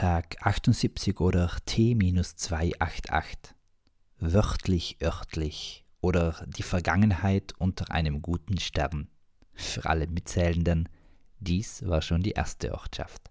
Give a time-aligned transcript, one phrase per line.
[0.00, 3.22] Tag 78 oder T-288.
[4.18, 9.08] Wörtlich örtlich oder die Vergangenheit unter einem guten Stern.
[9.52, 10.88] Für alle Mitzählenden,
[11.38, 13.30] dies war schon die erste Ortschaft.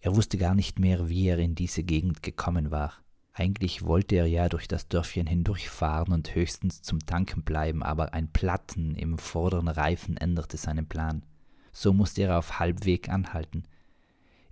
[0.00, 2.92] Er wusste gar nicht mehr, wie er in diese Gegend gekommen war.
[3.32, 8.30] Eigentlich wollte er ja durch das Dörfchen hindurchfahren und höchstens zum Tanken bleiben, aber ein
[8.30, 11.24] Platten im vorderen Reifen änderte seinen Plan.
[11.72, 13.62] So musste er auf Halbweg anhalten.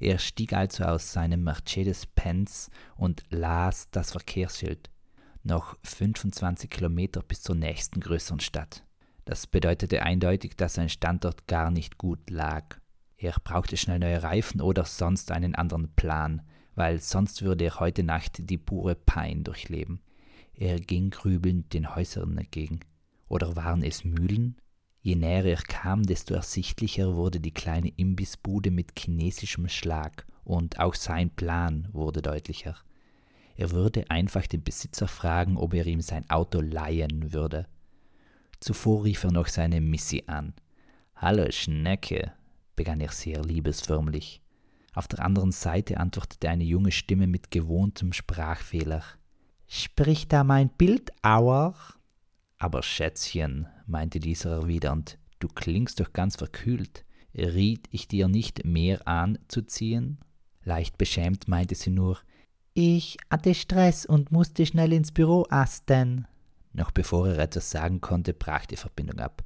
[0.00, 4.90] Er stieg also aus seinem Mercedes-Benz und las das Verkehrsschild.
[5.42, 8.82] Noch 25 Kilometer bis zur nächsten größeren Stadt.
[9.26, 12.78] Das bedeutete eindeutig, dass sein Standort gar nicht gut lag.
[13.18, 16.42] Er brauchte schnell neue Reifen oder sonst einen anderen Plan,
[16.74, 20.00] weil sonst würde er heute Nacht die pure Pein durchleben.
[20.54, 22.80] Er ging grübelnd den Häusern entgegen.
[23.28, 24.56] Oder waren es Mühlen?
[25.02, 30.94] Je näher er kam, desto ersichtlicher wurde die kleine Imbissbude mit chinesischem Schlag, und auch
[30.94, 32.76] sein Plan wurde deutlicher.
[33.56, 37.66] Er würde einfach den Besitzer fragen, ob er ihm sein Auto leihen würde.
[38.58, 40.54] Zuvor rief er noch seine Missy an.
[41.14, 42.32] Hallo Schnecke,
[42.76, 44.42] begann er sehr liebesförmlich.
[44.94, 49.02] Auf der anderen Seite antwortete eine junge Stimme mit gewohntem Sprachfehler.
[49.66, 51.74] Spricht da mein Bildauer?
[52.60, 57.04] Aber Schätzchen, meinte dieser erwidernd, du klingst doch ganz verkühlt.
[57.34, 60.18] Riet ich dir nicht mehr anzuziehen?
[60.62, 62.18] Leicht beschämt meinte sie nur,
[62.74, 66.26] ich hatte Stress und musste schnell ins Büro asten.
[66.74, 69.42] Noch bevor er etwas sagen konnte, brach die Verbindung ab.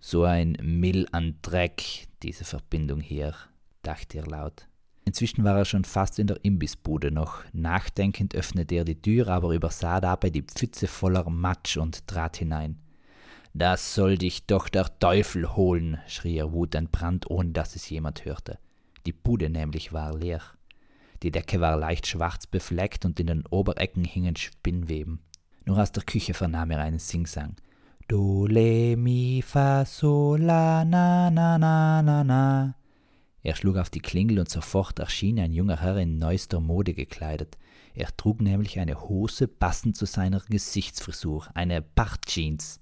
[0.00, 3.34] So ein Mill an Dreck, diese Verbindung hier,
[3.82, 4.66] dachte er laut.
[5.10, 7.10] Inzwischen war er schon fast in der Imbissbude.
[7.10, 12.36] Noch nachdenkend öffnete er die Tür, aber übersah dabei die Pfütze voller Matsch und trat
[12.36, 12.78] hinein.
[13.52, 18.60] Das soll dich doch der Teufel holen, schrie er wutentbrannt, ohne dass es jemand hörte.
[19.04, 20.42] Die Bude nämlich war leer.
[21.24, 25.18] Die Decke war leicht schwarz befleckt und in den Oberecken hingen Spinnweben.
[25.64, 27.56] Nur aus der Küche vernahm er einen Singsang.
[28.06, 32.74] Do, le, mi, fa, sol, la, na, na, na, na, na.
[33.42, 37.56] Er schlug auf die Klingel und sofort erschien ein junger Herr in neuester Mode gekleidet.
[37.94, 42.80] Er trug nämlich eine Hose passend zu seiner Gesichtsfrisur, eine Bartjeans.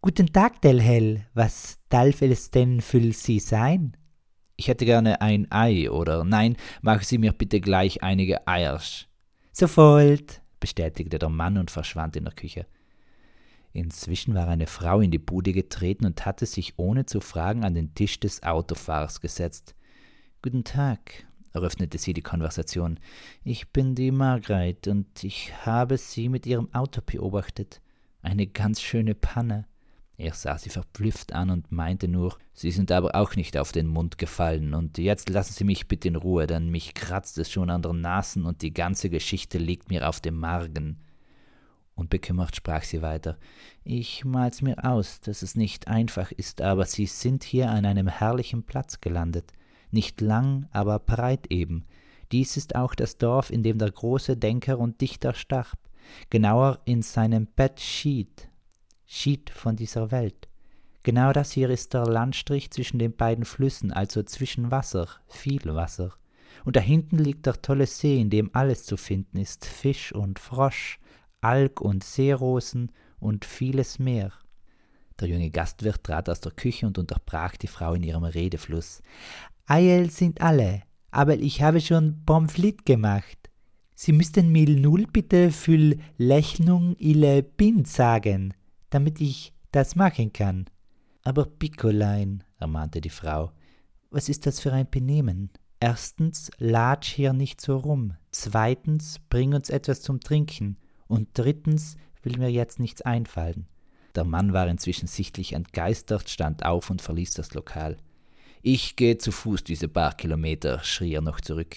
[0.00, 1.26] Guten Tag, Del Hell.
[1.34, 3.96] Was darf es denn für Sie sein?
[4.56, 9.06] Ich hätte gerne ein Ei, oder nein, machen Sie mir bitte gleich einige Eiers.
[9.52, 12.66] Sofort, bestätigte der Mann und verschwand in der Küche.
[13.72, 17.74] Inzwischen war eine Frau in die Bude getreten und hatte sich ohne zu fragen an
[17.74, 19.74] den Tisch des Autofahrers gesetzt.
[20.40, 23.00] Guten Tag, eröffnete sie die Konversation.
[23.42, 27.80] Ich bin die Margret und ich habe Sie mit Ihrem Auto beobachtet.
[28.22, 29.66] Eine ganz schöne Panne.
[30.16, 33.88] Er sah sie verblüfft an und meinte nur, Sie sind aber auch nicht auf den
[33.88, 37.68] Mund gefallen, und jetzt lassen Sie mich bitte in Ruhe, denn mich kratzt es schon
[37.68, 41.00] an der Nasen und die ganze Geschichte liegt mir auf dem Magen.
[41.96, 43.38] Unbekümmert sprach sie weiter.
[43.82, 48.06] Ich mal's mir aus, dass es nicht einfach ist, aber Sie sind hier an einem
[48.06, 49.52] herrlichen Platz gelandet
[49.92, 51.84] nicht lang, aber breit eben.
[52.32, 55.78] Dies ist auch das Dorf, in dem der große Denker und Dichter starb,
[56.30, 58.48] genauer in seinem Bett schied,
[59.06, 60.48] schied von dieser Welt.
[61.02, 66.12] Genau das hier ist der Landstrich zwischen den beiden Flüssen, also zwischen Wasser, viel Wasser.
[66.64, 70.38] Und da hinten liegt der tolle See, in dem alles zu finden ist, Fisch und
[70.38, 70.98] Frosch,
[71.40, 74.32] Alk und Seerosen und vieles mehr.
[75.20, 79.02] Der junge Gastwirt trat aus der Küche und unterbrach die Frau in ihrem Redefluss.
[79.70, 82.54] Eier sind alle, aber ich habe schon Pommes
[82.86, 83.50] gemacht.
[83.94, 88.54] Sie müssten mir null bitte für Rechnung Ihre PIN sagen,
[88.88, 90.70] damit ich das machen kann.
[91.22, 93.52] Aber Piccolein, ermahnte die Frau,
[94.10, 95.50] was ist das für ein Benehmen?
[95.80, 98.14] Erstens, latsch hier nicht so rum.
[98.30, 100.78] Zweitens, bring uns etwas zum Trinken.
[101.08, 103.66] Und drittens, will mir jetzt nichts einfallen.
[104.14, 107.98] Der Mann war inzwischen sichtlich entgeistert, stand auf und verließ das Lokal.
[108.62, 111.76] Ich gehe zu Fuß diese paar Kilometer, schrie er noch zurück.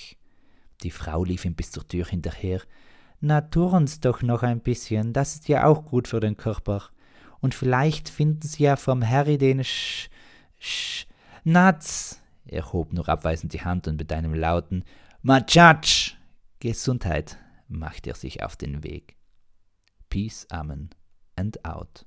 [0.84, 2.62] Die Frau lief ihm bis zur Tür hinterher.
[3.20, 6.90] Na, turn's doch noch ein bisschen, das ist ja auch gut für den Körper.
[7.40, 10.10] Und vielleicht finden Sie ja vom Harry den Sch...
[10.60, 11.06] Sch...
[11.44, 12.22] Nuts.
[12.46, 14.84] Er hob nur abweisend die Hand und mit einem lauten
[15.22, 16.18] Machatsch
[16.60, 19.16] Gesundheit machte er sich auf den Weg.
[20.10, 20.90] Peace, Amen
[21.36, 22.06] and out.